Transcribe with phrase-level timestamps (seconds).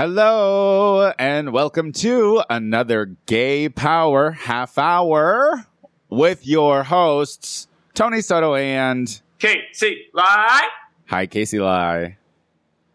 [0.00, 5.66] Hello, and welcome to another Gay Power Half Hour
[6.08, 9.20] with your hosts, Tony Soto and.
[9.40, 10.68] Casey Lai.
[11.06, 12.16] Hi, Casey Lai.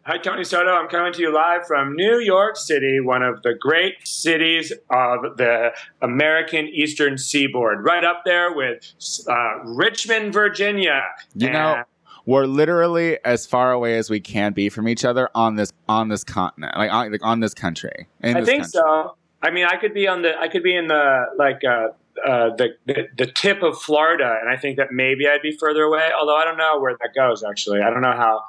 [0.03, 0.69] Hi, Tony Soto.
[0.69, 5.35] I'm coming to you live from New York City, one of the great cities of
[5.35, 8.93] the American Eastern Seaboard, right up there with
[9.27, 11.03] uh, Richmond, Virginia.
[11.35, 11.83] You know,
[12.25, 16.07] we're literally as far away as we can be from each other on this on
[16.09, 18.07] this continent, like on, like on this country.
[18.21, 18.79] in I this think country.
[18.79, 19.15] so.
[19.41, 21.89] I mean, I could be on the, I could be in the like uh,
[22.25, 25.83] uh, the, the the tip of Florida, and I think that maybe I'd be further
[25.83, 26.09] away.
[26.17, 27.43] Although I don't know where that goes.
[27.43, 28.43] Actually, I don't know how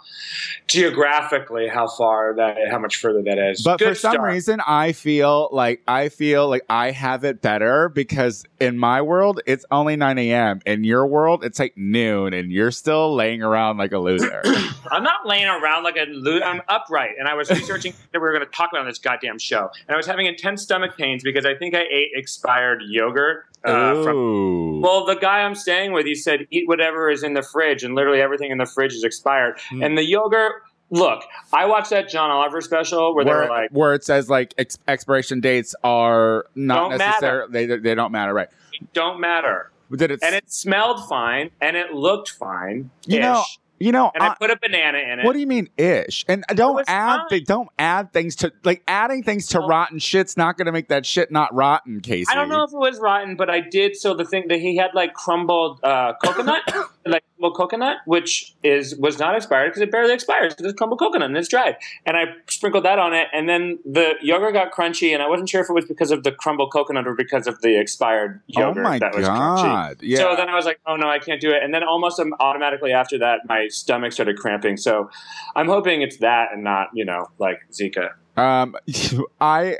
[0.67, 3.63] geographically how far that, how much further that is.
[3.63, 4.33] But Good for some start.
[4.33, 9.41] reason, I feel like I feel like I have it better because in my world
[9.47, 10.61] it's only 9 a.m.
[10.67, 14.43] In your world, it's like noon, and you're still laying around like a loser.
[14.91, 16.45] I'm not laying around like a loser.
[16.45, 18.99] I'm upright, and I was researching that we were going to talk about on this
[18.99, 22.83] goddamn show, and I was having intense stomach pains because I think I ate expired
[22.87, 23.47] yogurt.
[23.65, 27.43] Uh, from well, the guy I'm staying with, he said eat whatever is in the
[27.43, 29.59] fridge, and literally everything in the fridge is expired.
[29.71, 29.83] Hmm.
[29.83, 30.63] And the yogurt.
[30.91, 34.29] Look, I watched that John Oliver special where they where, were like, where it says
[34.29, 38.49] like ex- expiration dates are not necessarily they, they don't matter, right?
[38.93, 40.21] "Don't matter," Did it?
[40.23, 42.91] and it smelled fine, and it looked fine.
[43.07, 43.45] You know,
[43.79, 45.25] you know, and I, I- put a banana in it.
[45.25, 46.25] what do you mean ish?
[46.29, 50.57] And don't add th- don't add things to like adding things to rotten shit's not
[50.57, 52.27] going to make that shit not rotten, Casey.
[52.31, 53.97] I don't know if it was rotten, but I did.
[53.97, 56.63] So the thing that he had like crumbled uh, coconut,
[57.07, 60.99] like crumbled coconut, which is was not expired because it barely expires because it's crumbled
[61.01, 61.77] coconut and it's dried.
[62.07, 65.49] And I sprinkled that on it, and then the yogurt got crunchy, and I wasn't
[65.49, 68.61] sure if it was because of the crumbled coconut or because of the expired Oh
[68.61, 69.97] yogurt my that was crunchy.
[70.03, 70.19] Yeah.
[70.19, 71.63] So then I was like, oh no, I can't do it.
[71.63, 74.77] And then almost um, automatically after that, my stomach started cramping.
[74.77, 75.11] So
[75.57, 78.11] I'm hoping it's that and not, you know, like Zika.
[78.37, 78.77] Um,
[79.41, 79.79] I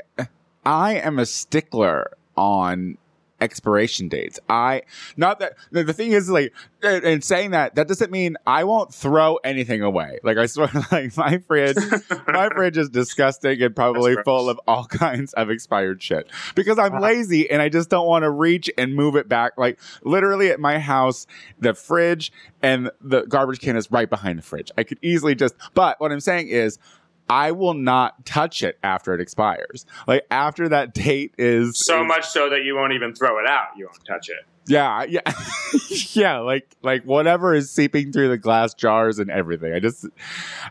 [0.65, 2.97] I am a stickler on
[3.41, 4.39] expiration dates.
[4.49, 4.83] I
[5.17, 8.93] not that the thing is like and and saying that that doesn't mean I won't
[8.93, 10.19] throw anything away.
[10.23, 11.75] Like I swear, like my fridge,
[12.27, 16.93] my fridge is disgusting and probably full of all kinds of expired shit because I'm
[16.93, 17.01] Uh-huh.
[17.03, 19.53] lazy and I just don't want to reach and move it back.
[19.57, 21.27] Like literally at my house,
[21.59, 22.31] the fridge
[22.61, 24.71] and the garbage can is right behind the fridge.
[24.77, 26.77] I could easily just, but what I'm saying is.
[27.29, 29.85] I will not touch it after it expires.
[30.07, 33.47] Like after that date is so is- much so that you won't even throw it
[33.47, 33.69] out.
[33.77, 34.45] You won't touch it.
[34.67, 35.21] yeah, yeah,
[36.13, 36.39] yeah.
[36.39, 39.73] Like like whatever is seeping through the glass jars and everything.
[39.73, 40.05] I just,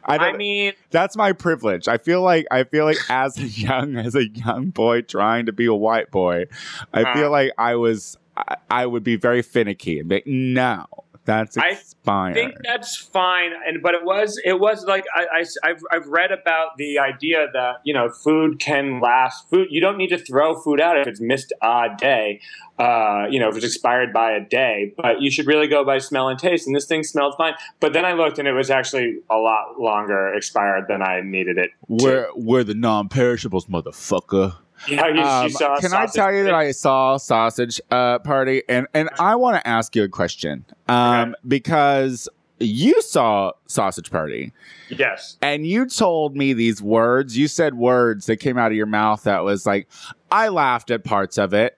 [0.05, 1.87] I I, mean, that's my privilege.
[1.89, 5.53] I feel like I feel like as a young as a young boy trying to
[5.53, 6.47] be a white boy,
[6.93, 7.15] I Uh.
[7.15, 10.87] feel like I was I, I would be very finicky and be like, no,
[11.25, 12.31] that's I expired.
[12.33, 16.07] I think that's fine, and but it was it was like I, I have I've
[16.07, 19.49] read about the idea that you know food can last.
[19.49, 22.41] Food you don't need to throw food out if it's missed a day,
[22.79, 24.93] uh, you know if it's expired by a day.
[24.97, 26.67] But you should really go by smell and taste.
[26.67, 29.81] And this thing smelled fine, but then I looked and it was actually a lot
[29.81, 31.71] longer expired than I needed it.
[31.89, 34.57] we're we're the non-perishables, motherfucker.
[34.89, 38.87] Yeah, you, Um, you can I tell you that I saw Sausage uh, Party, and
[38.95, 41.33] and I want to ask you a question, um, Okay.
[41.49, 42.29] because
[42.61, 44.53] you saw Sausage Party,
[44.89, 45.37] Yes.
[45.43, 47.37] and you told me these words.
[47.37, 49.89] You said words that came out of your mouth that was like,
[50.31, 51.77] I laughed at parts of it.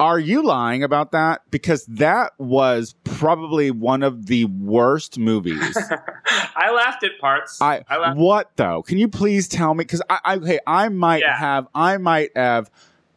[0.00, 1.42] Are you lying about that?
[1.50, 5.76] Because that was probably one of the worst movies.
[6.56, 7.60] I laughed at parts.
[7.60, 8.18] I, I laughed.
[8.18, 8.82] what though?
[8.82, 9.84] Can you please tell me?
[9.84, 11.36] Because I, I, okay, I might Yeah.
[11.36, 12.70] have, I might have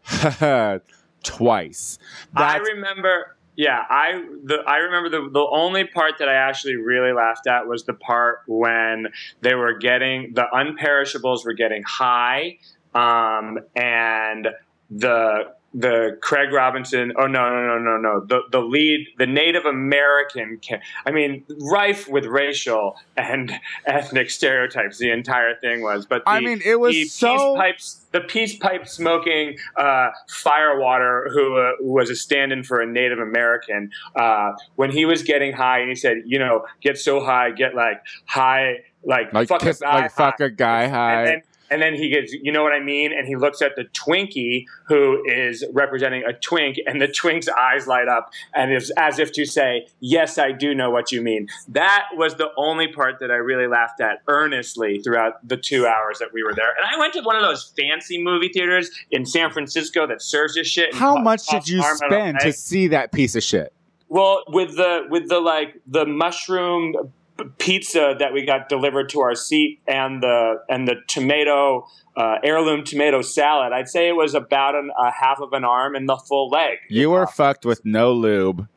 [1.24, 2.00] twice.
[2.36, 3.36] I remember.
[3.58, 7.68] Yeah, I the I remember the the only part that I actually really laughed at
[7.68, 9.08] was the part when
[9.42, 12.60] they were getting the unperishables were getting high,
[12.96, 14.48] um, and
[14.90, 17.14] the the Craig Robinson.
[17.18, 20.60] Oh no no no no no the the lead the Native American.
[20.68, 23.54] ca- I mean, rife with racial and
[23.86, 24.98] ethnic stereotypes.
[24.98, 27.36] The entire thing was, but the, I mean, it was the so.
[27.36, 32.86] peace pipes, the peace pipe smoking uh, firewater who uh, was a stand-in for a
[32.86, 37.24] Native American uh, when he was getting high and he said, you know, get so
[37.24, 40.46] high, get like high, like, like fuck kiss, a guy like fuck high.
[40.46, 41.20] a guy high.
[41.20, 43.14] And then, and then he gets, you know what I mean?
[43.14, 47.88] And he looks at the Twinkie who is representing a twink, and the twink's eyes
[47.88, 51.48] light up, and it's as if to say, "Yes, I do know what you mean."
[51.70, 56.20] That was the only part that I really laughed at earnestly throughout the two hours
[56.20, 56.74] that we were there.
[56.78, 60.56] And I went to one of those fancy movie theaters in San Francisco that serves
[60.56, 60.94] this shit.
[60.94, 63.74] How much did you arm and a spend to see that piece of shit?
[64.10, 67.14] Well, with the with the like the mushroom
[67.58, 72.84] pizza that we got delivered to our seat and the and the tomato uh, heirloom
[72.84, 76.18] tomato salad, I'd say it was about an, a half of an arm and the
[76.18, 76.78] full leg.
[76.90, 78.68] You were fucked with no lube.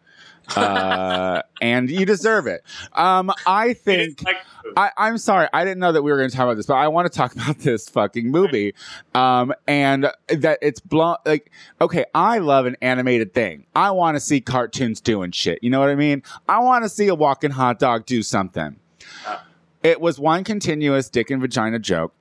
[0.56, 2.62] Uh, and you deserve it.
[2.93, 4.23] Um, I think
[4.76, 6.75] I, I'm sorry, I didn't know that we were going to talk about this, but
[6.75, 8.75] I want to talk about this fucking movie.
[9.14, 11.17] Um, and that it's blown.
[11.25, 11.50] Like,
[11.81, 13.67] okay, I love an animated thing.
[13.75, 15.58] I want to see cartoons doing shit.
[15.62, 16.23] You know what I mean?
[16.49, 18.76] I want to see a walking hot dog do something.
[19.26, 19.38] Uh.
[19.82, 22.14] It was one continuous dick and vagina joke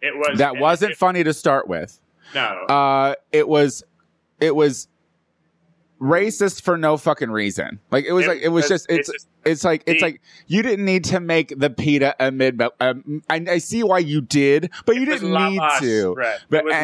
[0.00, 1.98] it was that wasn't it- funny to start with.
[2.34, 2.42] no.
[2.68, 3.82] Uh, it was,
[4.38, 4.86] it was
[6.04, 7.80] racist for no fucking reason.
[7.90, 10.20] Like it was It like it was just it's it's just- it's like it's like
[10.46, 12.62] you didn't need to make the pita a mid.
[12.80, 16.12] Um, I, I see why you did, but you didn't need to.
[16.12, 16.40] Spread.
[16.48, 16.74] But it was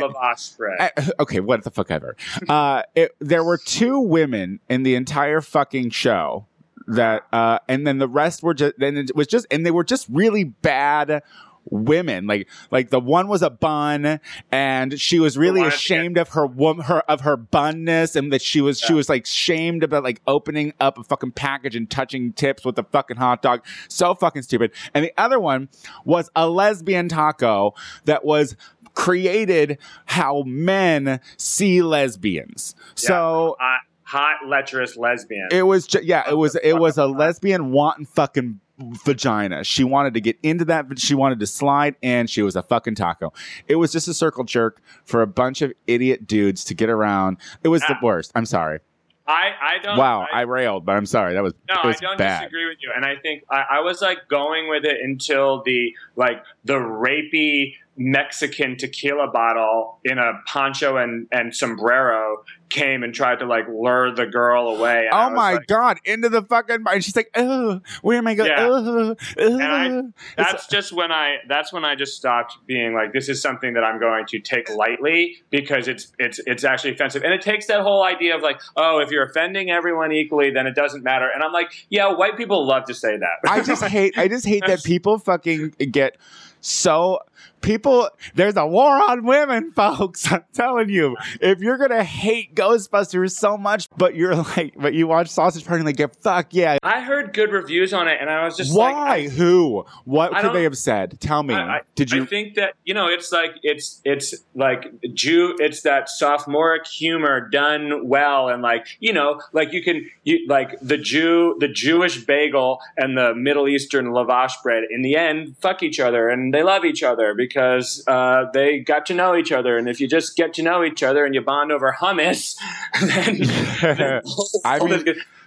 [1.21, 2.17] okay, what the fuck ever.
[2.49, 6.47] Uh, it, there were two women in the entire fucking show
[6.87, 9.85] that, uh, and then the rest were just, then it was just, and they were
[9.85, 11.23] just really bad
[11.71, 12.27] women.
[12.27, 14.21] Like, like the one was a bun
[14.51, 18.61] and she was really ashamed of her wom- her, of her bunness and that she
[18.61, 22.65] was, she was like shamed about like opening up a fucking package and touching tips
[22.65, 23.65] with a fucking hot dog.
[23.89, 24.73] So fucking stupid.
[24.95, 25.69] And the other one
[26.05, 27.75] was a lesbian taco
[28.05, 28.57] that was
[28.95, 32.75] created how men see lesbians.
[32.95, 35.49] So hot, hot lecherous lesbian.
[35.53, 38.61] it was ju- yeah, it was it was a lesbian wanting fucking
[39.05, 39.65] vagina.
[39.65, 42.63] She wanted to get into that but she wanted to slide and she was a
[42.63, 43.33] fucking taco.
[43.69, 47.39] It was just a circle jerk for a bunch of idiot dudes to get around.
[47.63, 48.01] It was the Ah.
[48.03, 48.33] worst.
[48.35, 48.81] I'm sorry.
[49.27, 49.97] I, I don't.
[49.97, 51.35] Wow, I, I railed, but I'm sorry.
[51.35, 52.41] That was no, it I was don't bad.
[52.41, 52.91] disagree with you.
[52.97, 57.75] And I think I, I was like going with it until the like the rapey
[58.03, 64.15] Mexican tequila bottle in a poncho and, and sombrero came and tried to like lure
[64.15, 65.07] the girl away.
[65.13, 65.99] Oh my like, god!
[66.07, 68.69] Into the fucking and she's like, "Oh, where am I going?" Yeah.
[68.71, 69.61] Oh, oh.
[69.61, 70.03] I-
[70.37, 71.37] That's just when I.
[71.47, 74.71] That's when I just stopped being like, this is something that I'm going to take
[74.71, 78.61] lightly because it's it's it's actually offensive, and it takes that whole idea of like,
[78.77, 81.29] oh, if you're offending everyone equally, then it doesn't matter.
[81.29, 83.47] And I'm like, yeah, white people love to say that.
[83.47, 86.17] I just hate I just hate that people fucking get
[86.61, 87.19] so
[87.61, 93.33] people there's a war on women folks i'm telling you if you're gonna hate ghostbusters
[93.33, 97.01] so much but you're like but you watch sausage party and like fuck yeah I
[97.01, 100.55] heard good reviews on it, and I was just why like, who what I could
[100.55, 103.33] they have said tell me I, I, did you I think that you know it's
[103.33, 105.57] like it's it's like Jew.
[105.59, 110.79] It's that sophomoric humor done well, and like you know, like you can you like
[110.81, 114.85] the Jew, the Jewish bagel, and the Middle Eastern lavash bread.
[114.91, 119.07] In the end, fuck each other, and they love each other because uh, they got
[119.07, 119.77] to know each other.
[119.79, 122.57] And if you just get to know each other and you bond over hummus,
[123.01, 124.23] then
[124.65, 125.05] I all mean,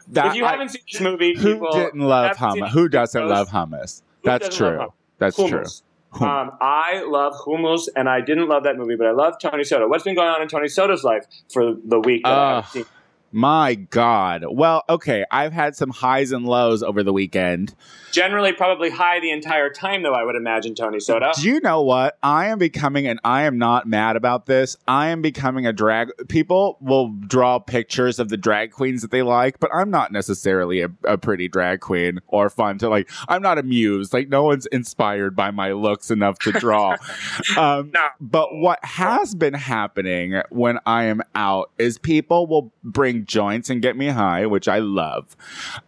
[0.10, 3.22] that, if you I- haven't seen this movie, who people didn't love hummus who doesn't
[3.22, 4.92] goes- love hummus that's true hummus?
[5.18, 5.82] that's true Hummus.
[6.12, 9.64] Hum- Um, I love hummus, and I didn't love that movie, but I love Tony
[9.64, 9.88] Soto.
[9.88, 12.22] What's been going on in Tony Soto's life for the week?
[12.24, 12.86] That I haven't seen?
[13.34, 17.76] My god well okay i've had some highs and lows over the weekend
[18.14, 20.14] Generally, probably high the entire time, though.
[20.14, 21.32] I would imagine Tony Soto.
[21.34, 22.20] Do you know what?
[22.22, 24.78] I am becoming, and I am not mad about this.
[24.88, 26.12] I am becoming a drag.
[26.30, 30.82] People will draw pictures of the drag queens that they like, but I'm not necessarily
[30.82, 33.10] a, a pretty drag queen or fun to like.
[33.28, 34.14] I'm not amused.
[34.14, 36.96] Like no one's inspired by my looks enough to draw.
[37.58, 38.10] um, No.
[38.22, 43.82] But what has been happening when I am out is people will bring joints and
[43.82, 45.36] get me high, which I love.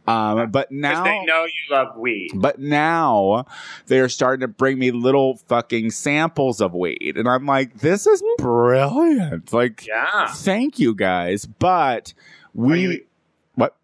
[0.07, 2.31] Um, but now they know you love weed.
[2.35, 3.45] but now
[3.87, 7.13] they're starting to bring me little fucking samples of weed.
[7.17, 9.51] And I'm like, this is brilliant.
[9.53, 10.27] Like, Yeah.
[10.27, 11.45] thank you guys.
[11.45, 12.13] But
[12.53, 13.03] we.
[13.55, 13.75] what?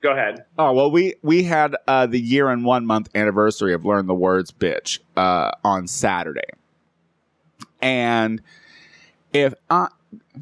[0.00, 0.44] Go ahead.
[0.58, 4.14] Oh, well, we, we had uh, the year and one month anniversary of Learn the
[4.14, 6.48] Words Bitch uh, on Saturday.
[7.82, 8.40] And
[9.32, 9.88] if I.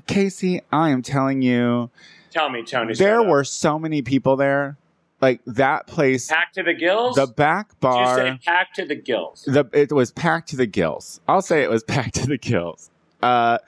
[0.07, 1.91] Casey, I am telling you,
[2.33, 4.77] Tell me, Tony there were so many people there.
[5.21, 7.15] Like that place, packed to the gills.
[7.15, 8.27] the back Did bar.
[8.27, 9.45] you say packed to the gills?
[9.47, 11.21] the it was packed to the gills.
[11.29, 12.91] I'll say it was packed to the gills.
[13.23, 13.59] Uh,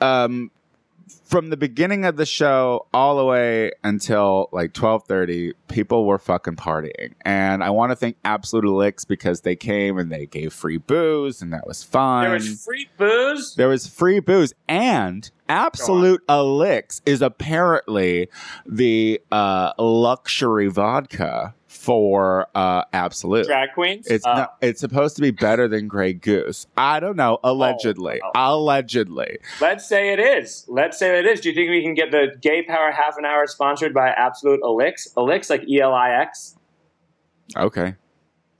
[0.00, 0.50] um,
[1.32, 6.18] from the beginning of the show all the way until like twelve thirty, people were
[6.18, 10.52] fucking partying, and I want to thank Absolut Elix because they came and they gave
[10.52, 12.24] free booze, and that was fun.
[12.24, 13.54] There was free booze.
[13.54, 18.28] There was free booze and Absolut Elix is apparently
[18.66, 23.46] the uh, luxury vodka for uh, Absolut.
[23.46, 24.06] Drag queens.
[24.06, 26.66] It's Uh, no, it's supposed to be better than Grey Goose.
[26.76, 27.38] I don't know.
[27.42, 28.30] Allegedly, oh.
[28.34, 29.38] allegedly.
[29.60, 30.66] Let's say it is.
[30.68, 31.40] Let's say it is.
[31.40, 34.60] Do you think we can get the Gay Power Half an Hour sponsored by Absolut
[34.60, 35.12] Elix?
[35.16, 36.56] Elix, like E L I X.
[37.56, 37.94] Okay,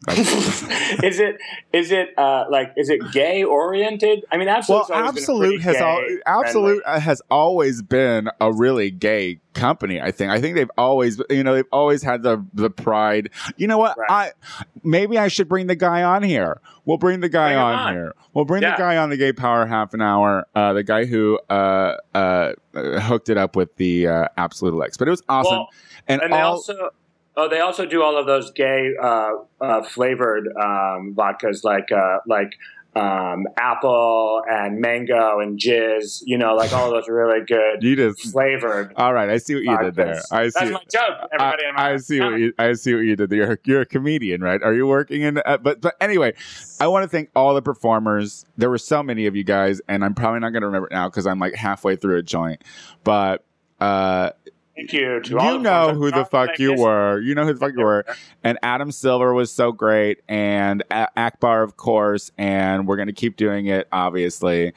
[0.10, 1.38] is it
[1.72, 4.24] is it uh, like is it gay oriented?
[4.32, 4.88] I mean, absolute.
[4.88, 10.00] Well, Absolut has al- Absolut has always been a really gay company.
[10.00, 10.32] I think.
[10.32, 13.30] I think they've always, you know, they've always had the the pride.
[13.56, 13.96] You know what?
[13.96, 14.10] Right.
[14.10, 14.30] I
[14.82, 16.60] maybe I should bring the guy on here.
[16.84, 17.94] We'll bring the guy Bring on, on.
[17.94, 18.14] here.
[18.34, 18.72] We'll bring Yeah.
[18.72, 20.48] the guy on the Gay Power Half an Hour.
[20.52, 24.96] Uh, the guy who uh, uh, hooked it up with the uh, Absolute Lex.
[24.96, 25.52] But it was awesome.
[25.58, 25.68] Well,
[26.08, 26.90] and and all also
[27.36, 32.18] oh they also do all of those gay uh, uh, flavored um, vodkas like uh,
[32.26, 32.54] like
[32.94, 36.22] um, apple and mango and jizz.
[36.26, 38.32] You know, like all those really good you just.
[38.32, 38.92] flavored.
[38.96, 40.22] All right, I see what you did there.
[40.30, 40.58] I see.
[40.60, 41.28] That's my joke.
[41.32, 43.30] Everybody, I, I see what you I see what you did.
[43.30, 43.38] there.
[43.38, 44.62] You're you're a comedian, right?
[44.62, 45.38] Are you working in?
[45.38, 46.34] Uh, but but anyway,
[46.80, 48.44] I want to thank all the performers.
[48.58, 50.92] There were so many of you guys, and I'm probably not going to remember it
[50.92, 52.62] now because I'm like halfway through a joint.
[53.04, 53.42] But
[53.80, 54.30] uh,
[54.74, 57.20] Thank you to you know who the fuck you were.
[57.20, 58.06] You know who the fuck you were.
[58.42, 62.30] And Adam Silver was so great, and A- Akbar, of course.
[62.38, 64.72] And we're gonna keep doing it, obviously.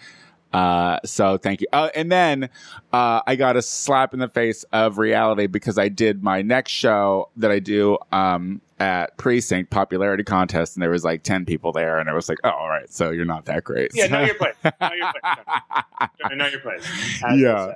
[0.56, 1.68] Uh, so thank you.
[1.74, 2.50] Uh, and then
[2.94, 6.72] uh, I got a slap in the face of reality because I did my next
[6.72, 11.74] show that I do um, at Precinct Popularity Contest, and there was like ten people
[11.74, 13.92] there, and I was like, oh, all right, so you're not that great.
[13.94, 14.56] Yeah, know your place.
[14.64, 16.32] Know your place.
[16.36, 16.88] know your place.
[17.36, 17.74] Yeah.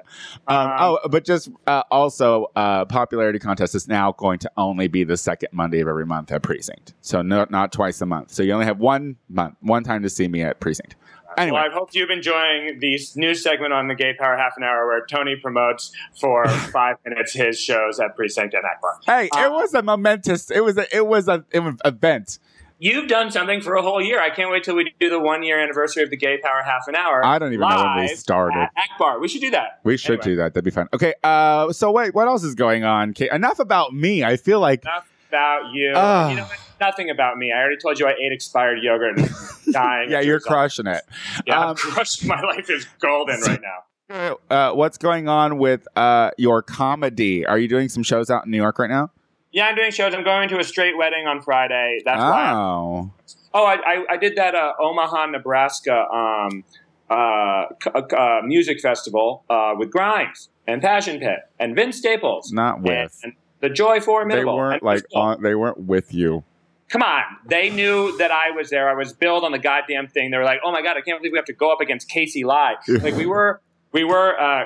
[0.48, 4.88] Um, Um, oh, but just uh, also, uh, popularity contest is now going to only
[4.88, 6.93] be the second Monday of every month at Precinct.
[7.01, 8.31] So no, not twice a month.
[8.31, 10.95] So you only have one month, one time to see me at Precinct.
[11.38, 14.53] Anyway, Well, I hope you've been enjoying this news segment on the Gay Power Half
[14.57, 18.98] an Hour where Tony promotes for five minutes his shows at Precinct and Akbar.
[19.05, 20.50] hey, it uh, was a momentous.
[20.51, 20.95] It was a.
[20.95, 21.45] It was a.
[21.51, 22.39] It was an event.
[22.81, 24.21] You've done something for a whole year.
[24.21, 26.88] I can't wait till we do the one year anniversary of the Gay Power Half
[26.88, 27.25] an Hour.
[27.25, 28.69] I don't even know when we started.
[28.77, 29.19] Akbar.
[29.19, 29.81] We should do that.
[29.83, 30.24] We should Anyway.
[30.24, 30.53] do that.
[30.53, 30.88] That'd be fun.
[30.93, 31.13] Okay.
[31.21, 31.74] Uh.
[31.74, 33.13] So wait, what else is going on?
[33.13, 33.31] Kate?
[33.31, 34.24] Enough about me.
[34.24, 34.83] I feel like.
[34.83, 35.93] Enough about you.
[35.95, 36.29] Ah.
[36.29, 36.57] you know what?
[36.81, 37.51] Nothing about me.
[37.51, 39.29] I already told you I ate expired yogurt and
[39.71, 40.09] dying.
[40.12, 40.50] Yeah, you're result.
[40.51, 41.01] crushing it.
[41.45, 42.27] Yeah, I'm Um, crushing.
[42.27, 43.83] My life is golden right now.
[44.50, 47.45] Uh, what's going on with uh your comedy?
[47.45, 49.12] Are you doing some shows out in New York right now?
[49.51, 50.15] Yeah, I'm doing shows.
[50.15, 52.00] I'm going to a straight wedding on Friday.
[52.03, 52.45] That's why.
[52.45, 53.12] I'm- oh.
[53.53, 56.63] Oh, I, I, I did that uh, Omaha, Nebraska um,
[57.07, 62.81] uh, c- uh, music festival uh, with Grimes and Passion Pit and Vince Staples Not
[62.81, 63.15] with.
[63.24, 65.42] and, and the Joy they weren't like on.
[65.42, 66.44] They weren't with you.
[66.89, 68.89] Come on, they knew that I was there.
[68.89, 70.32] I was billed on the goddamn thing.
[70.32, 72.10] They were like, "Oh my god, I can't believe we have to go up against
[72.10, 73.62] Casey Lai." like we were,
[73.92, 74.39] we were.
[74.39, 74.66] Uh,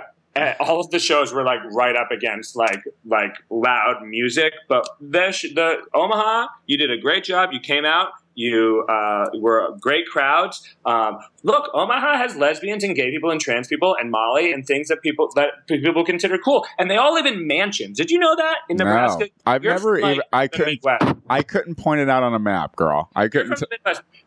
[0.60, 5.32] all of the shows were like right up against like like loud music, but the
[5.32, 7.52] sh- the Omaha, you did a great job.
[7.52, 8.10] You came out.
[8.36, 10.68] You uh, were great crowds.
[10.86, 14.88] Um, look, Omaha has lesbians and gay people and trans people and Molly and things
[14.88, 17.98] that people that people consider cool, and they all live in mansions.
[17.98, 19.26] Did you know that in Nebraska?
[19.26, 20.22] No, I've You're never even.
[20.32, 20.66] I couldn't.
[20.84, 21.16] Midwest.
[21.30, 23.10] I couldn't point it out on a map, girl.
[23.16, 23.62] I couldn't.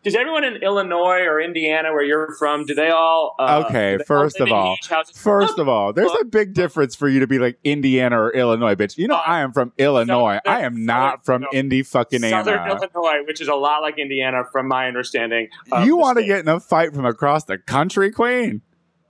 [0.02, 3.34] Does everyone in Illinois or Indiana, where you're from, do they all?
[3.38, 4.76] Uh, Okay, they first live of all-
[5.14, 8.76] First of all, there's a big difference for you to be like Indiana or Illinois,
[8.76, 8.96] bitch.
[8.96, 10.38] You know, I am from Illinois.
[10.46, 11.48] I am not from no.
[11.52, 12.74] Indy fucking Southern Anna.
[12.76, 15.48] Illinois, which is a lot like Indiana, from my understanding.
[15.84, 18.62] You want to get in a fight from across the country, Queen?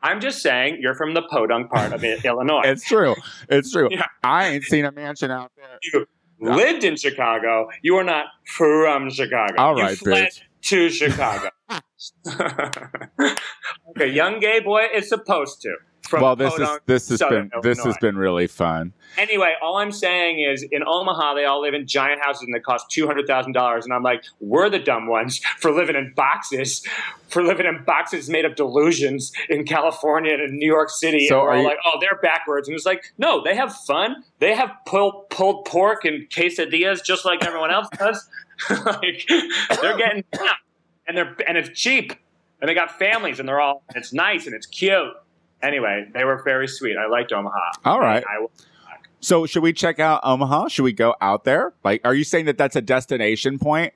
[0.03, 2.63] I'm just saying, you're from the podunk part of Illinois.
[2.65, 3.15] It's true.
[3.49, 3.89] It's true.
[3.91, 4.07] Yeah.
[4.23, 5.79] I ain't seen a mansion out there.
[5.83, 6.07] you
[6.41, 7.69] lived in Chicago.
[7.83, 9.55] You are not from Chicago.
[9.59, 10.41] All you right, fled bitch.
[10.63, 11.51] to Chicago.
[13.91, 15.75] okay, young gay boy is supposed to.
[16.07, 18.93] From well, this is this has Southern been this has been really fun.
[19.17, 22.61] Anyway, all I'm saying is in Omaha, they all live in giant houses and they
[22.61, 23.85] cost $200,000.
[23.85, 26.87] And I'm like, we're the dumb ones for living in boxes,
[27.29, 31.29] for living in boxes made of delusions in California and in New York City.
[31.29, 32.69] So and we're you- like, oh, they're backwards.
[32.69, 34.23] And it's like, no, they have fun.
[34.39, 38.29] They have pulled, pulled pork and quesadillas just like everyone else does.
[38.71, 39.29] like,
[39.81, 40.25] they're getting.
[41.09, 42.15] And, they're, and it's cheap.
[42.61, 45.13] And they got families and they're all, it's nice and it's cute.
[45.63, 46.97] Anyway, they were very sweet.
[46.97, 47.59] I liked Omaha.
[47.85, 48.23] All right.
[48.29, 48.51] I will
[49.21, 50.69] So, should we check out Omaha?
[50.69, 51.73] Should we go out there?
[51.83, 53.93] Like, are you saying that that's a destination point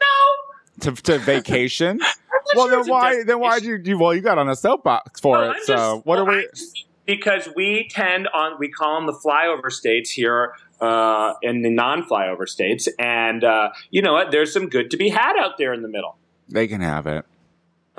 [0.00, 0.92] No.
[0.94, 2.00] to, to vacation?
[2.54, 3.24] Well, then why?
[3.24, 3.98] Then why did you, you?
[3.98, 5.48] Well, you got on a soapbox for No, it.
[5.56, 6.46] I'm So, just- what are we?
[6.54, 11.70] Just- Because we tend on, we call them the flyover states here uh, in the
[11.70, 14.30] non-flyover states, and uh, you know what?
[14.30, 16.18] There's some good to be had out there in the middle.
[16.48, 17.24] They can have it.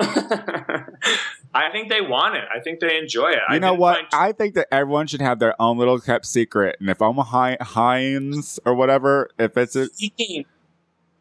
[1.54, 2.44] I think they want it.
[2.54, 3.38] I think they enjoy it.
[3.48, 3.96] You I know what?
[3.96, 6.76] find- I think that everyone should have their own little kept secret.
[6.80, 10.44] And if Omaha Hines or whatever, if it's a Speaking,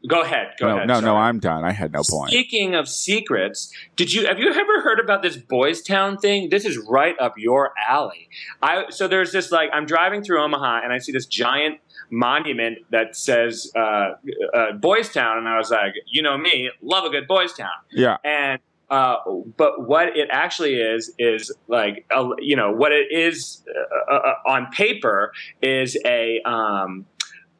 [0.07, 0.53] go ahead.
[0.59, 0.87] Go no, ahead.
[0.87, 1.15] no, no.
[1.15, 1.63] I'm done.
[1.63, 2.31] I had no point.
[2.31, 6.49] Speaking of secrets, did you have you ever heard about this Boys Town thing?
[6.49, 8.29] This is right up your alley.
[8.61, 12.79] I so there's this like I'm driving through Omaha and I see this giant monument
[12.91, 14.13] that says uh,
[14.53, 17.69] uh, Boys Town, and I was like, you know me, love a good Boys Town.
[17.91, 18.17] Yeah.
[18.23, 18.59] And
[18.89, 19.17] uh,
[19.57, 23.63] but what it actually is is like a, you know what it is
[24.09, 27.05] uh, uh, on paper is a um,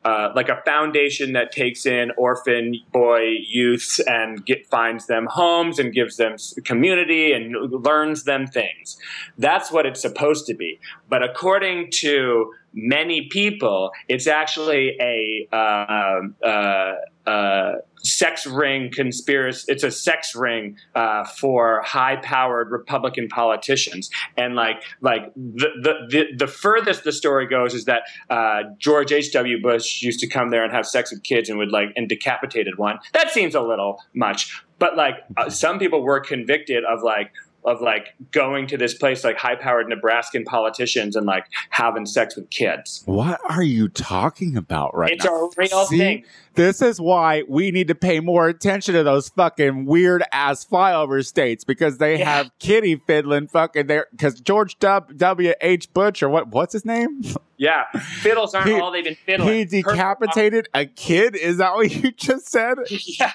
[0.05, 5.79] uh, like a foundation that takes in orphan boy youths and get, finds them homes
[5.79, 8.97] and gives them community and learns them things.
[9.37, 10.79] That's what it's supposed to be.
[11.09, 16.93] But according to many people, it's actually a uh, uh,
[17.25, 17.72] uh,
[18.03, 19.65] sex ring conspiracy.
[19.67, 26.25] It's a sex ring uh, for high-powered Republican politicians, and like like the the the,
[26.38, 29.34] the furthest the story goes is that uh, George H.
[29.34, 29.62] W.
[29.62, 32.77] Bush used to come there and have sex with kids and would like and decapitated
[32.77, 33.00] one.
[33.13, 37.31] That seems a little much, but like uh, some people were convicted of like
[37.67, 42.36] of like going to this place like high powered Nebraskan politicians and like having sex
[42.36, 43.03] with kids.
[43.05, 45.45] What are you talking about right it's now?
[45.47, 45.97] It's a real See?
[45.97, 46.25] thing.
[46.55, 51.24] This is why we need to pay more attention to those fucking weird ass flyover
[51.24, 52.38] states because they Yeah.
[52.38, 55.53] have kitty fiddling fucking there because George W.
[55.62, 55.93] H.
[55.93, 57.21] Bush or what what's his name?
[57.57, 57.85] Yeah,
[58.21, 59.53] fiddles aren't He- all they've been fiddling.
[59.53, 61.35] he decapitated a kid.
[61.35, 62.77] Is that what you just said?
[62.89, 63.31] yeah,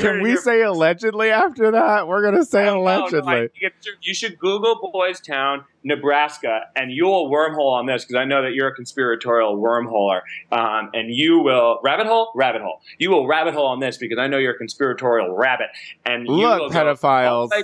[0.00, 2.08] Can we say allegedly after that?
[2.08, 3.48] We're gonna say No, no, allegedly.
[3.54, 8.16] you should- you should Google Boys Town, Nebraska, and you will wormhole on this because
[8.20, 10.22] I know that you're a conspiratorial wormholer.
[10.50, 12.80] Um, and you will rabbit hole, rabbit hole.
[12.98, 15.68] You will rabbit hole on this because I know you're a conspiratorial rabbit.
[16.04, 17.50] And you Look, go- pedophiles.
[17.52, 17.62] Oh,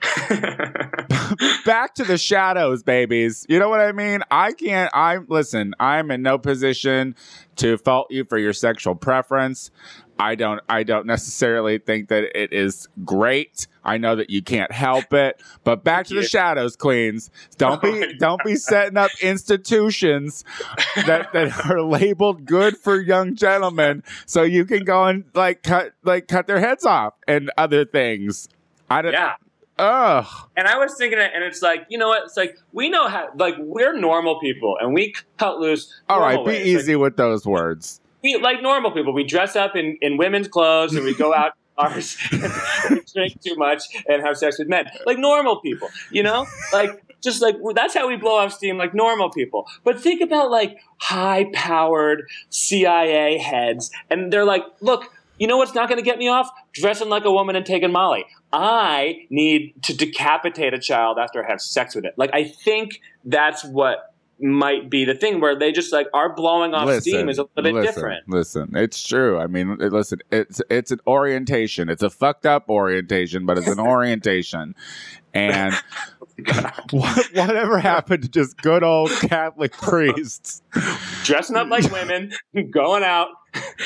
[1.64, 3.44] back to the shadows, babies.
[3.48, 4.22] You know what I mean?
[4.30, 4.90] I can't.
[4.94, 5.74] I listen.
[5.80, 7.16] I'm in no position
[7.56, 9.70] to fault you for your sexual preference.
[10.20, 10.60] I don't.
[10.68, 13.66] I don't necessarily think that it is great.
[13.84, 15.40] I know that you can't help it.
[15.64, 17.30] But back to the shadows, queens.
[17.56, 18.14] Don't be.
[18.18, 20.44] Don't be setting up institutions
[21.06, 25.92] that that are labeled good for young gentlemen, so you can go and like cut
[26.02, 28.48] like cut their heads off and other things.
[28.90, 29.12] I don't.
[29.12, 29.34] yeah.
[29.78, 30.26] Ugh.
[30.56, 32.24] And I was thinking it, and it's like, you know what?
[32.24, 35.92] It's like we know how, like we're normal people, and we cut loose.
[36.08, 36.58] All right, be ways.
[36.58, 38.00] Like, easy with those words.
[38.22, 39.12] we like normal people.
[39.12, 43.54] We dress up in, in women's clothes and we go out bars we drink too
[43.54, 44.86] much and have sex with men.
[45.06, 46.46] Like normal people, you know?
[46.72, 49.66] Like just like that's how we blow off steam like normal people.
[49.84, 55.04] But think about like high powered CIA heads and they're like, look,
[55.38, 56.50] you know what's not going to get me off?
[56.72, 58.26] Dressing like a woman and taking Molly.
[58.52, 62.14] I need to decapitate a child after I have sex with it.
[62.16, 66.72] Like I think that's what might be the thing where they just like are blowing
[66.72, 68.28] off steam is a little bit listen, different.
[68.28, 69.38] Listen, it's true.
[69.38, 71.88] I mean, listen, it's it's an orientation.
[71.88, 74.74] It's a fucked up orientation, but it's an orientation.
[75.34, 75.74] And
[76.90, 80.62] what, whatever happened to just good old Catholic priests?
[81.24, 82.32] dressing up like women,
[82.70, 83.28] going out,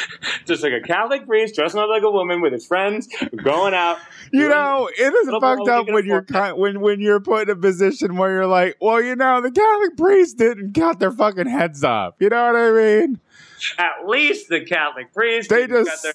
[0.47, 3.09] just like a Catholic priest dressing up like a woman with his friends,
[3.43, 3.99] going out.
[4.33, 7.57] You know, it is fucked up when you're kind, when when you're put in a
[7.57, 11.85] position where you're like, well, you know, the Catholic priests didn't cut their fucking heads
[11.85, 12.15] off.
[12.19, 13.21] You know what I mean?
[13.79, 15.51] At least the Catholic priest.
[15.51, 16.15] They got just their-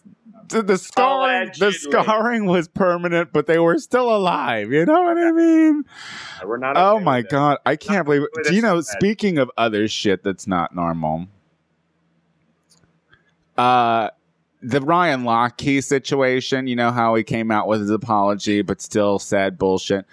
[0.50, 4.72] the, scarring the scarring was permanent, but they were still alive.
[4.72, 5.84] You know what I mean?
[6.46, 6.78] we're not.
[6.78, 8.48] Oh my god, I can't believe it.
[8.48, 8.82] Do you know?
[8.82, 11.28] Speaking of other shit that's not normal,
[13.58, 14.10] uh,
[14.62, 16.68] the Ryan Lochte situation.
[16.68, 20.06] You know how he came out with his apology, but still said bullshit.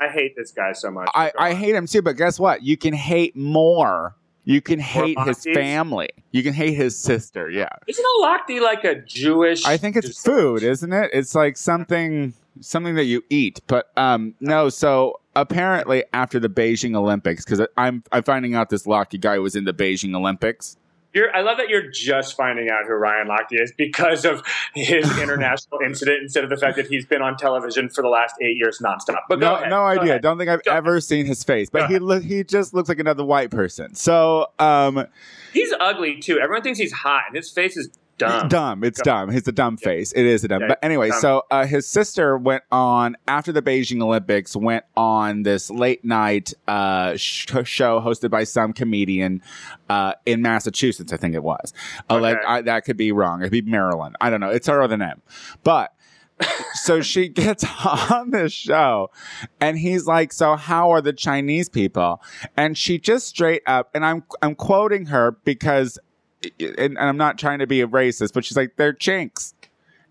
[0.00, 1.08] I hate this guy so much.
[1.14, 2.62] I, I hate him too, but guess what?
[2.62, 4.14] You can hate more.
[4.44, 6.10] You can hate his family.
[6.30, 7.50] You can hate his sister.
[7.50, 7.68] Yeah.
[7.88, 9.64] Isn't a Lochte like a Jewish?
[9.64, 11.10] I think it's just- food, isn't it?
[11.12, 13.60] It's like something something that you eat.
[13.66, 18.86] But um no, so apparently after the Beijing Olympics, because I'm I'm finding out this
[18.86, 20.76] Lochte guy was in the Beijing Olympics.
[21.16, 24.42] You're, I love that you're just finding out who Ryan Lochte is because of
[24.74, 28.34] his international incident instead of the fact that he's been on television for the last
[28.42, 29.20] eight years nonstop.
[29.26, 30.02] But No, ahead, no idea.
[30.02, 30.22] ahead.
[30.22, 32.90] Don't think I've Go ever seen his face, Go but he lo- he just looks
[32.90, 33.94] like another white person.
[33.94, 35.06] So um,
[35.54, 36.38] He's ugly too.
[36.38, 38.48] Everyone thinks he's hot, and his face is dumb.
[38.48, 38.84] dumb.
[38.84, 39.30] It's dumb.
[39.30, 39.88] He's a dumb Yeah.
[39.88, 40.12] face.
[40.12, 40.62] It is a dumb.
[40.62, 41.20] Yeah, but anyway, dumb.
[41.20, 44.54] so uh, his sister went on after the Beijing Olympics.
[44.56, 49.42] Went on this late night uh, sh- show hosted by some comedian
[49.88, 51.12] uh, in Massachusetts.
[51.12, 51.72] I think it was.
[52.10, 52.46] Uh, like, Okay.
[52.46, 53.40] I, that could be wrong.
[53.40, 54.16] It'd be Maryland.
[54.20, 54.50] I don't know.
[54.50, 55.22] It's her other name,
[55.64, 55.92] but.
[56.74, 57.64] so she gets
[58.10, 59.10] on this show
[59.58, 62.20] and he's like so how are the chinese people
[62.58, 65.98] and she just straight up and i'm i'm quoting her because
[66.60, 69.54] and, and i'm not trying to be a racist but she's like they're chinks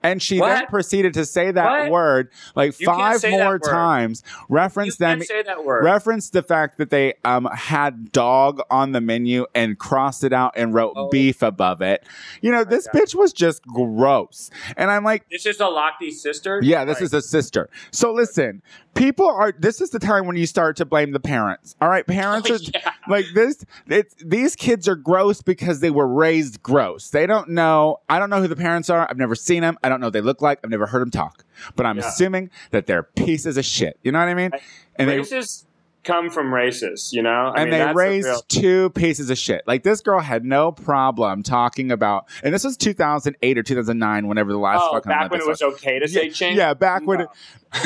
[0.06, 1.91] And she then proceeded to say that What?
[1.91, 5.84] word like You five more times, reference them can't say that word.
[5.84, 10.54] referenced the fact that they um had dog on the menu and crossed it out
[10.56, 11.10] and wrote Oh.
[11.10, 12.06] beef above it.
[12.41, 14.50] You know, this bitch was just gross.
[14.78, 16.60] And I'm like, this is a Lochte sister.
[16.63, 17.70] yeah, this Like, is a sister.
[17.91, 18.62] So listen,
[18.94, 21.76] people are this is the time when you start to blame the parents.
[21.82, 22.91] All right, parents are yeah.
[23.10, 27.98] like this it's these kids are gross because they were raised gross they don't know
[28.10, 30.13] i don't know who the parents are i've never seen them i don't know what
[30.13, 31.43] they look like i've never heard them talk
[31.75, 32.08] but i'm Yeah.
[32.08, 34.51] assuming that they're pieces of shit you know what i mean
[34.97, 35.65] and they races
[36.03, 37.51] come from races, you know.
[37.55, 39.63] I and mean, they raised real- two pieces of shit.
[39.65, 44.51] Like this girl had no problem talking about, and this was 2008 or 2009, whenever
[44.51, 46.58] the last Oh, fucking back when it was okay to say yeah, change.
[46.60, 47.21] yeah, back when.
[47.21, 47.29] It,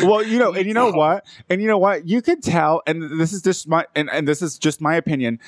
[0.03, 3.17] well, you know, and you know what, and you know what, you could tell, and
[3.21, 5.39] this is just my, and, and this is just my opinion.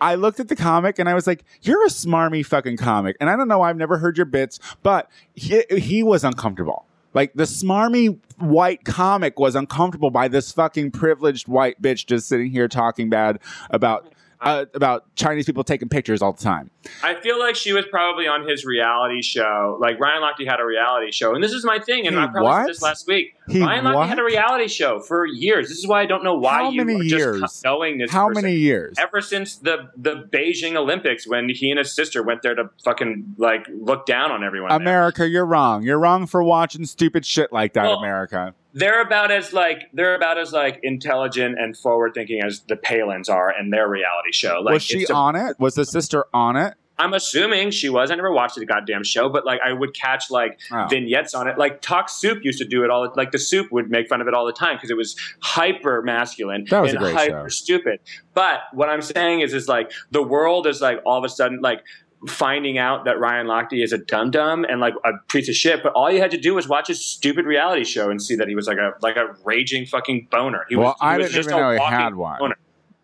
[0.00, 3.30] I looked at the comic and I was like, "You're a smarmy fucking comic," and
[3.30, 6.86] I don't know, I've never heard your bits, but he he was uncomfortable.
[7.14, 12.50] Like the smarmy white comic was uncomfortable by this fucking privileged white bitch just sitting
[12.50, 13.38] here talking bad
[13.70, 14.12] about
[14.46, 16.70] uh, about Chinese people taking pictures all the time.
[17.02, 19.76] I feel like she was probably on his reality show.
[19.80, 22.06] Like Ryan Lochte had a reality show, and this is my thing.
[22.06, 22.60] And He I probably what?
[22.62, 23.34] said this last week.
[23.48, 24.08] He Ryan Lochte what?
[24.08, 25.68] had a reality show for years.
[25.68, 27.40] This is why I don't know why How you many are years?
[27.40, 28.10] just knowing this.
[28.10, 28.42] How person.
[28.44, 28.96] many years?
[28.98, 33.34] Ever since the the Beijing Olympics, when he and his sister went there to fucking
[33.38, 34.70] like look down on everyone.
[34.70, 34.78] there.
[34.80, 35.82] America, you're wrong.
[35.82, 38.54] You're wrong for watching stupid shit like that, Well, America.
[38.76, 43.28] They're about as like they're about as like intelligent and forward thinking as the Palins
[43.30, 44.60] are in their reality show.
[44.60, 45.58] Like was she a- on it?
[45.58, 46.74] Was the sister on it?
[46.98, 48.10] I'm assuming she was.
[48.10, 50.86] I never watched the goddamn show, but like I would catch like Oh.
[50.88, 51.58] vignettes on it.
[51.58, 53.12] Like Talk Soup used to do it all.
[53.16, 56.00] Like the Soup would make fun of it all the time because it was hyper
[56.02, 57.48] masculine That was a and great hyper show.
[57.48, 58.00] stupid.
[58.32, 61.60] But what I'm saying is, is like the world is like all of a sudden
[61.60, 61.82] like
[62.26, 65.82] finding out that Ryan Lochte is a dum dum and like a piece of shit.
[65.82, 68.48] But all you had to do was watch his stupid reality show and see that
[68.48, 70.66] he was like a like a raging fucking boner.
[70.68, 72.38] He well, was, I didn't just even a know he had one.
[72.38, 72.56] boner.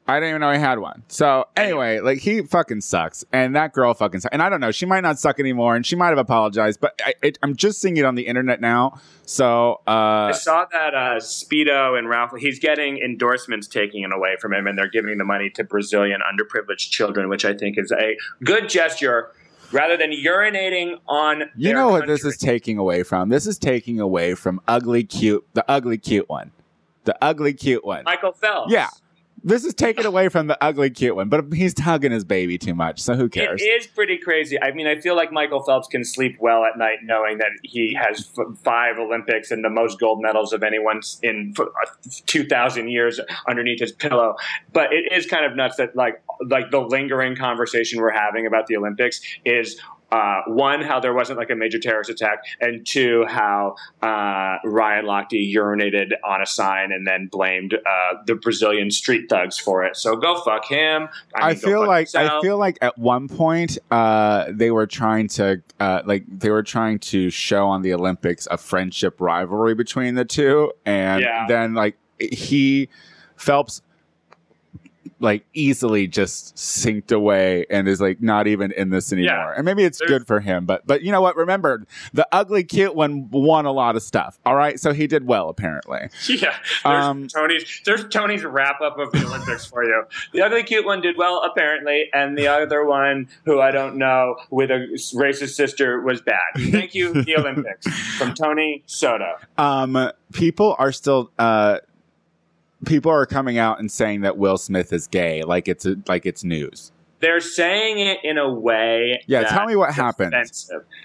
[0.07, 1.05] I didn't even know he had one.
[1.07, 4.33] So anyway, like he fucking sucks, and that girl fucking sucks.
[4.33, 7.01] And I don't know, she might not suck anymore, and she might have apologized, but
[7.05, 9.01] I, it, I'm just seeing it on the internet now.
[9.25, 12.33] So I uh, saw that uh, Speedo and Ralph.
[12.37, 16.91] He's getting endorsements taken away from him, and they're giving the money to Brazilian underprivileged
[16.91, 19.31] children, which I think is a good gesture.
[19.71, 23.31] Rather than urinating on, you know what this is taking away from?
[23.31, 26.51] This is taking away from ugly cute, the ugly cute one,
[27.05, 28.05] the ugly cute one.
[28.05, 28.71] Michael Phelps.
[28.71, 28.91] Yeah.
[29.45, 32.75] This is taken away from the ugly cute one, but he's hugging his baby too
[32.75, 33.61] much, so who cares?
[33.61, 34.61] It is pretty crazy.
[34.61, 37.95] I mean, I feel like Michael Phelps can sleep well at night knowing that he
[38.01, 42.89] has f- five Olympics and the most gold medals of anyone in f- uh, 2,000
[42.89, 44.37] years underneath his pillow.
[44.73, 48.67] But it is kind of nuts that, like, like the lingering conversation we're having about
[48.69, 49.81] the Olympics is.
[50.13, 55.07] Uh, one, how there wasn't like a major terrorist attack, and two, how uh, Ryan
[55.07, 59.97] Lochte urinated on a sign and then blamed uh, the Brazilian street thugs for it.
[59.97, 61.09] So go fuck him.
[61.35, 65.63] I, go feel like I feel like at one point uh, they were trying to
[65.81, 70.25] uh, like they were trying to show on the Olympics a friendship rivalry between the
[70.27, 71.47] two, and Yeah.
[71.49, 72.91] then like he
[73.37, 73.81] Phelps
[75.23, 79.35] like easily just synced away and is like not even in this anymore.
[79.35, 79.55] Yeah.
[79.57, 81.37] And maybe it's There's- good for him, but but you know what?
[81.37, 84.39] Remember, the ugly cute one won a lot of stuff.
[84.45, 86.09] All right, so he did well apparently.
[86.29, 86.55] Yeah,
[86.85, 90.05] there's Um, Tony's there's Tony's wrap up of the Olympics for you.
[90.33, 94.37] The ugly cute one did well apparently, and the other one, who I don't know,
[94.51, 96.39] with a racist sister, was bad.
[96.57, 97.87] Thank you, the Olympics,
[98.19, 99.37] from Tony Soto.
[99.59, 101.79] um, people are still uh,
[102.85, 106.27] people are coming out and saying that Will Smith is gay, like it's a, like
[106.27, 106.93] it's news.
[107.21, 109.23] They're saying it in a way.
[109.29, 110.35] Yeah, tell me what happened.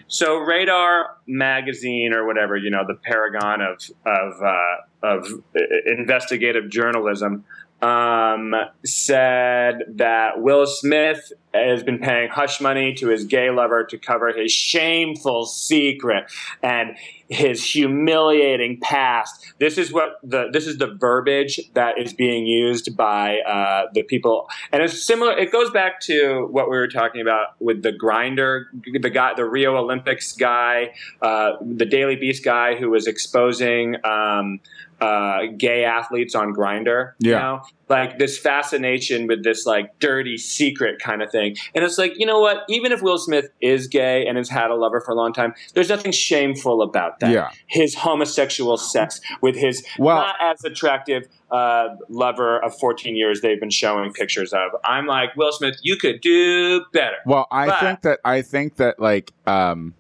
[0.08, 6.70] So, Radar magazine or whatever, you know, the paragon of of uh, of uh, investigative
[6.70, 7.46] journalism,
[7.82, 13.98] um, said that Will Smith has been paying hush money to his gay lover to
[13.98, 16.26] cover his shameful secret
[16.62, 16.96] and
[17.30, 19.54] his humiliating past.
[19.60, 24.04] This is what the this is the verbiage that is being used by uh, the
[24.04, 25.38] people, and it's similar.
[25.38, 28.66] It goes back to what we were talking about with the Grindr,
[29.02, 33.98] the guy, the Rio Olympics guy, uh, the Daily Beast guy who was exposing.
[34.06, 34.60] Um,
[35.00, 37.40] uh, gay athletes on Grindr, you Yeah.
[37.40, 41.56] know, like this fascination with this like dirty secret kind of thing.
[41.76, 42.64] And it's like, you know what?
[42.68, 45.54] Even if Will Smith is gay and has had a lover for a long time,
[45.74, 47.32] there's nothing shameful about that.
[47.32, 47.50] Yeah.
[47.68, 53.60] His homosexual sex with his Well- not as attractive uh, lover of 14 years they've
[53.60, 54.72] been showing pictures of.
[54.84, 57.16] I'm like, Will Smith, you could do better.
[57.26, 59.94] Well, I But- think that I think that like um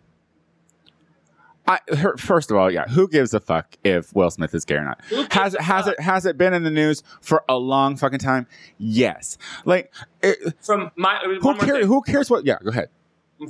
[1.67, 4.75] I, her, first of all, yeah, who gives a fuck if Will Smith is gay
[4.75, 5.01] or not?
[5.32, 8.47] Has it has it has it been in the news for a long fucking time?
[8.77, 9.38] Yes.
[9.65, 11.86] Like, it, From my who cares?
[11.86, 12.45] Who cares what?
[12.45, 12.89] Yeah, go ahead.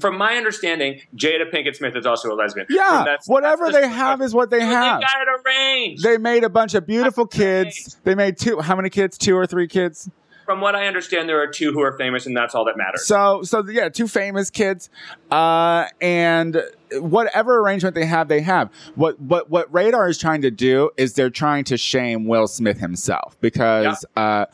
[0.02, 2.68] From my understanding, Jada Pinkett Smith is also a lesbian.
[2.70, 5.00] Yeah, That's- whatever that's the- they have is what they have.
[5.00, 6.04] They got it arranged.
[6.04, 7.98] They made a bunch of beautiful That's kids.
[8.04, 8.60] They made two.
[8.60, 9.18] How many kids?
[9.18, 10.10] Two or three kids?
[10.48, 13.06] From what I understand, there are two who are famous, and that's all that matters.
[13.06, 14.90] So, so yeah, two famous kids,
[15.30, 18.72] uh, and whatever arrangement they have, they have.
[18.96, 22.80] What what what Radar is trying to do is they're trying to shame Will Smith
[22.80, 24.46] himself because uh,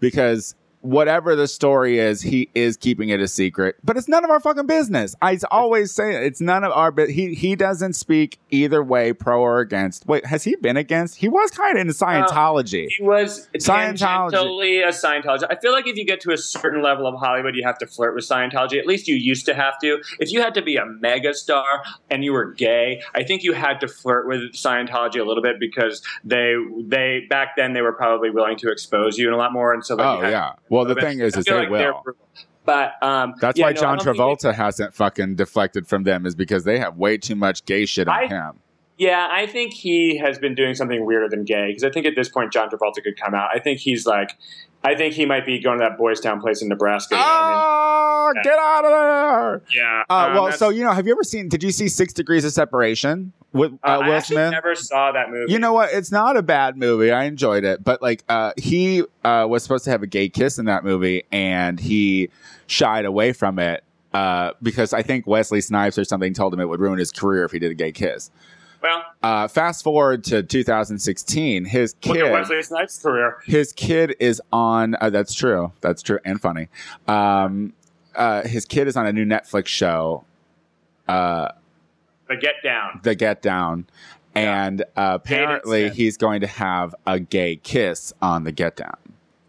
[0.00, 3.76] because whatever the story is, he is keeping it a secret.
[3.82, 5.14] But it's none of our fucking business.
[5.22, 6.24] I always say it.
[6.24, 6.90] it's none of our.
[6.90, 10.06] But he he doesn't speak either way, pro or against.
[10.06, 11.16] Wait, has he been against?
[11.16, 12.86] He was kind of into Scientology.
[12.86, 14.30] Uh, he was Scientology.
[14.32, 15.46] tangentially a Scientologist.
[15.50, 17.86] I feel like if you get to a certain level of Hollywood, you have to
[17.86, 18.78] flirt with Scientology.
[18.78, 20.02] At least you used to have to.
[20.18, 23.52] If you had to be a mega star and you were gay, I think you
[23.52, 27.92] had to flirt with Scientology a little bit because they they back then they were
[27.92, 29.72] probably willing to expose you and a lot more.
[29.72, 30.52] And so like, oh yeah.
[30.72, 32.02] Well, the thing is, is they like will.
[32.64, 36.96] But um, That's why John Travolta hasn't fucking deflected from them is because they have
[36.96, 38.58] way too much gay shit on I- him.
[38.98, 42.14] Yeah, I think he has been doing something weirder than gay because I think at
[42.14, 43.48] this point John Travolta could come out.
[43.52, 44.36] I think he's like,
[44.84, 47.14] I think he might be going to that Boys Town place in Nebraska.
[47.14, 47.58] You know what I mean?
[47.58, 48.42] Oh, Yeah.
[48.42, 49.62] get out of there!
[49.74, 50.02] Yeah.
[50.10, 51.48] Uh, um, well, so you know, have you ever seen?
[51.48, 54.50] Did you see Six Degrees of Separation with uh, uh, I Will Smith?
[54.50, 55.52] never saw that movie.
[55.52, 55.90] You know what?
[55.92, 57.10] It's not a bad movie.
[57.12, 60.58] I enjoyed it, but like, uh, he uh, was supposed to have a gay kiss
[60.58, 62.30] in that movie, and he
[62.66, 66.68] shied away from it uh, because I think Wesley Snipes or something told him it
[66.68, 68.30] would ruin his career if he did a gay kiss.
[68.82, 72.26] Well, Uh, fast forward to 2016, his look kid.
[72.26, 73.38] at Wesley Snipes' career.
[73.46, 76.68] his kid is on uh, that's true that's true and funny
[77.08, 77.72] um
[78.14, 80.24] uh his kid is on a new netflix show
[81.08, 81.48] uh
[82.28, 83.00] The Get Down.
[83.02, 83.86] the get down
[84.34, 88.96] and uh, apparently he's going to have a gay kiss on the get down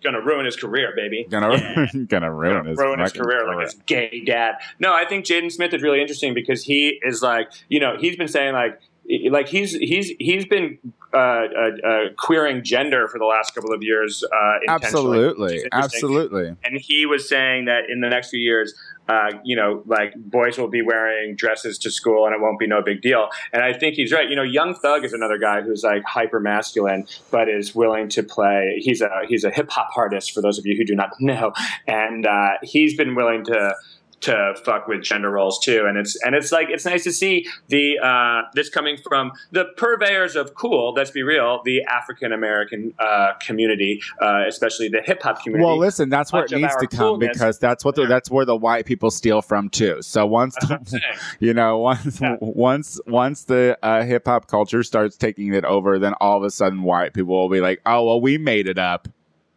[0.03, 1.25] Gonna ruin his career, baby.
[1.29, 1.85] gonna Yeah.
[2.09, 4.55] gonna ruin Gonna his, ruin his fucking career like his gay dad.
[4.77, 8.17] No, I think Jaden Smith is really interesting because he is like, you know, he's
[8.17, 8.81] been saying like,
[9.29, 10.77] like he's he's he's been
[11.13, 14.23] uh, uh, uh, queering gender for the last couple of years.
[14.23, 18.73] Uh, absolutely absolutely and he was saying that in the next few years,
[19.09, 22.67] uh, you know, like boys will be wearing dresses to school and it won't be
[22.67, 23.29] no big deal.
[23.51, 24.29] And I think he's right.
[24.29, 28.23] You know, Young Thug is another guy who's like hyper masculine, but is willing to
[28.23, 28.79] play.
[28.79, 31.53] He's a he's a hip hop artist for those of you who do not know,
[31.87, 33.75] and uh, he's been willing to.
[34.23, 37.45] To fuck with gender roles too, and it's and it's like it's nice to see
[37.67, 40.93] the uh, this coming from the purveyors of cool.
[40.93, 45.65] Let's be real, the African American uh, community, uh, especially the hip hop community.
[45.65, 48.55] well listen that's where it needs to come because that's what the, that's where the
[48.55, 51.03] white people steal from too so once That's what I'm saying.
[51.39, 52.37] you know once Yeah.
[52.39, 56.51] once once the uh, hip hop culture starts taking it over then all of a
[56.51, 59.07] sudden white people will be like oh well we made it up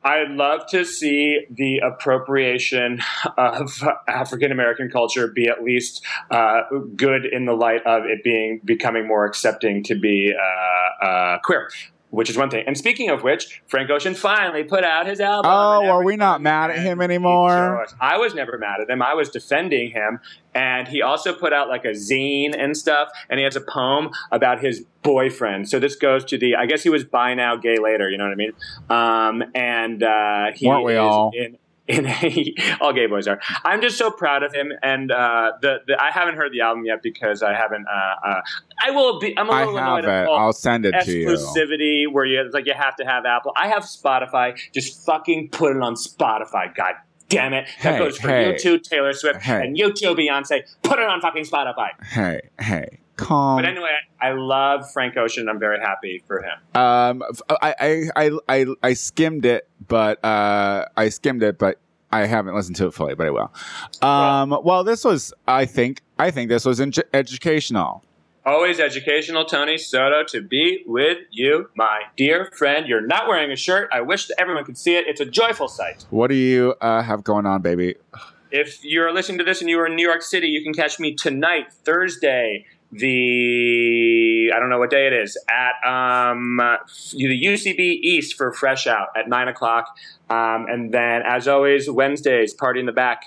[0.07, 3.03] I'd love to see the appropriation
[3.37, 6.61] of African American culture be at least uh,
[6.95, 11.71] good in the light of it being becoming more accepting to be uh, uh, queer.
[12.17, 12.65] Which is one thing.
[12.67, 15.51] And speaking of which, Frank Ocean finally put out his album.
[15.53, 17.87] Oh, are we not mad at him anymore?
[18.01, 19.03] I was never mad at him.
[19.03, 20.21] I was defending him.
[20.55, 23.11] And he also put out like a zine and stuff.
[23.29, 25.69] And he has a poem about his boyfriend.
[25.69, 28.09] So this goes to the, I guess he was by now, gay later.
[28.09, 28.53] You know what I mean?
[28.89, 31.33] Um, and uh, he Weren't we is all?
[31.35, 31.59] in.
[31.89, 33.41] In a, all gay boys are.
[33.65, 36.85] I'm just so proud of him, and uh, the, the I haven't heard the album
[36.85, 37.87] yet because I haven't.
[37.87, 38.41] Uh, uh,
[38.85, 39.39] I will be.
[39.39, 40.09] I'm a I little have annoyed it.
[40.09, 41.27] at the whole I'll send it to you.
[41.29, 43.53] exclusivity where you it's like you have to have Apple.
[43.57, 44.59] I have Spotify.
[44.75, 46.75] Just fucking put it on Spotify.
[46.75, 46.95] God
[47.29, 47.69] damn it.
[47.83, 48.53] That Hey, goes for hey.
[48.53, 49.65] you too, Taylor Swift, Hey.
[49.67, 50.63] and you too, Beyonce.
[50.83, 51.89] Put it on fucking Spotify.
[52.05, 53.57] Hey, hey, calm.
[53.57, 55.49] But anyway, I love Frank Ocean.
[55.49, 56.55] I'm very happy for him.
[56.75, 61.79] Um, I, I, I, I, I skimmed it, but uh, I skimmed it, but
[62.13, 63.15] I haven't listened to it fully.
[63.15, 63.53] But I will.
[64.03, 68.05] Um, well, this was, I think, I think this was in- educational.
[68.45, 72.87] Always educational, Tony Soto, to be with you, my dear friend.
[72.87, 73.89] You're not wearing a shirt.
[73.93, 75.05] I wish that everyone could see it.
[75.09, 76.07] It's a joyful sight.
[76.11, 77.97] What do you uh, have going on, baby?
[78.53, 81.01] If you're listening to this and you are in New York City, you can catch
[81.01, 87.79] me tonight, Thursday, the I don't know what day it is at um, the UCB
[87.79, 89.97] East for Fresh Out at nine o'clock,
[90.31, 93.25] um, and then as always Wednesdays party in the back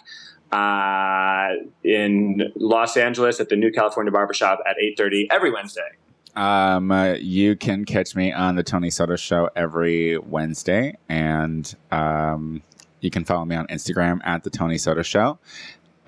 [0.51, 1.49] uh,
[1.83, 5.89] in Los Angeles at the New California Barbershop at eight thirty every Wednesday.
[6.35, 12.61] Um, uh, you can catch me on the Tony Soto Show every Wednesday, and um,
[13.01, 15.39] you can follow me on Instagram at the Tony Soto Show.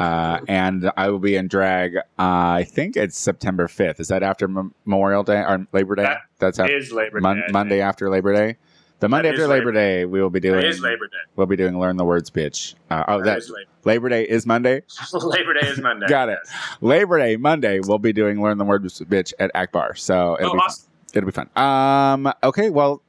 [0.02, 1.98] Uh, and I will be in drag.
[1.98, 4.00] Uh, I think it's September fifth.
[4.00, 6.04] Is that after Mem- Memorial Day or Labor Day?
[6.04, 7.24] That That's after, Is Labor Day.
[7.24, 8.58] Mon- I Monday after Labor Day.
[9.00, 10.60] The Monday after Labor Labor Day, we will be doing.
[10.60, 11.18] It is Labor Day.
[11.36, 12.76] We'll be doing learn the words, bitch.
[12.90, 13.70] Uh, oh, That that is Labor.
[13.84, 14.84] Labor Day is Monday.
[15.14, 16.06] Labor Day is Monday.
[16.08, 16.40] Got it.
[16.82, 19.96] Labor Day Monday, we'll be doing learn the words, bitch at Akbar.
[19.96, 20.76] So it'll Oh, be fun.
[21.14, 21.50] it'll be fun.
[21.56, 23.02] Um, okay, well,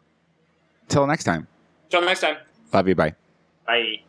[0.89, 1.47] till next time.
[1.91, 2.37] Till next time.
[2.73, 2.95] Love you.
[2.95, 3.15] Bye.
[3.67, 4.03] Bye.